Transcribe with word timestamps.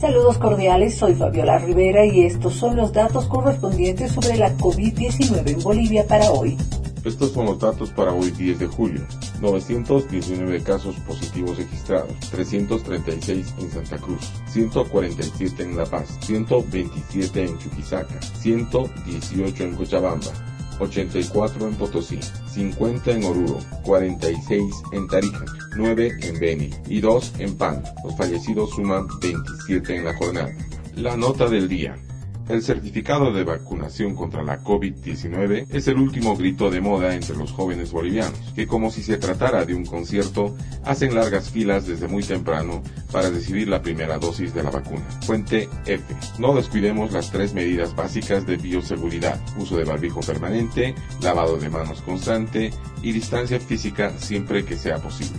Saludos 0.00 0.38
cordiales, 0.38 0.94
soy 0.94 1.14
Fabiola 1.14 1.58
Rivera 1.58 2.06
y 2.06 2.22
estos 2.22 2.54
son 2.54 2.74
los 2.74 2.90
datos 2.90 3.26
correspondientes 3.26 4.12
sobre 4.12 4.38
la 4.38 4.56
COVID-19 4.56 5.46
en 5.46 5.62
Bolivia 5.62 6.06
para 6.06 6.30
hoy. 6.30 6.56
Estos 7.04 7.32
son 7.32 7.44
los 7.44 7.58
datos 7.58 7.90
para 7.90 8.10
hoy 8.14 8.30
10 8.30 8.60
de 8.60 8.66
julio. 8.66 9.02
919 9.42 10.62
casos 10.62 10.96
positivos 11.06 11.58
registrados, 11.58 12.18
336 12.30 13.54
en 13.58 13.70
Santa 13.70 13.98
Cruz, 13.98 14.22
147 14.46 15.62
en 15.64 15.76
La 15.76 15.84
Paz, 15.84 16.16
127 16.22 17.44
en 17.44 17.58
Chuquisaca, 17.58 18.22
118 18.22 19.64
en 19.64 19.76
Cochabamba, 19.76 20.32
84 20.80 21.68
en 21.68 21.74
Potosí, 21.74 22.18
50 22.52 23.12
en 23.12 23.24
Oruro, 23.24 23.58
46 23.84 24.62
en 24.92 25.06
Tarija, 25.06 25.44
9 25.76 26.10
en 26.22 26.40
Beni 26.40 26.70
y 26.88 27.00
2 27.00 27.34
en 27.38 27.56
Pan. 27.56 27.82
Los 28.04 28.16
fallecidos 28.16 28.70
suman 28.70 29.06
27 29.20 29.96
en 29.96 30.04
la 30.04 30.14
jornada. 30.14 30.50
La 30.96 31.16
nota 31.16 31.48
del 31.48 31.68
día. 31.68 31.96
El 32.50 32.62
certificado 32.62 33.32
de 33.32 33.44
vacunación 33.44 34.16
contra 34.16 34.42
la 34.42 34.60
COVID-19 34.64 35.68
es 35.70 35.86
el 35.86 35.98
último 35.98 36.36
grito 36.36 36.68
de 36.68 36.80
moda 36.80 37.14
entre 37.14 37.36
los 37.36 37.52
jóvenes 37.52 37.92
bolivianos, 37.92 38.40
que 38.56 38.66
como 38.66 38.90
si 38.90 39.04
se 39.04 39.18
tratara 39.18 39.64
de 39.64 39.72
un 39.72 39.86
concierto, 39.86 40.56
hacen 40.84 41.14
largas 41.14 41.48
filas 41.48 41.86
desde 41.86 42.08
muy 42.08 42.24
temprano 42.24 42.82
para 43.12 43.30
recibir 43.30 43.68
la 43.68 43.82
primera 43.82 44.18
dosis 44.18 44.52
de 44.52 44.64
la 44.64 44.70
vacuna. 44.70 45.06
Fuente 45.24 45.68
F. 45.86 46.02
No 46.40 46.52
descuidemos 46.52 47.12
las 47.12 47.30
tres 47.30 47.54
medidas 47.54 47.94
básicas 47.94 48.44
de 48.44 48.56
bioseguridad, 48.56 49.40
uso 49.56 49.76
de 49.76 49.84
barbijo 49.84 50.18
permanente, 50.18 50.96
lavado 51.22 51.56
de 51.56 51.68
manos 51.68 52.02
constante 52.02 52.72
y 53.00 53.12
distancia 53.12 53.60
física 53.60 54.10
siempre 54.18 54.64
que 54.64 54.76
sea 54.76 54.98
posible. 54.98 55.38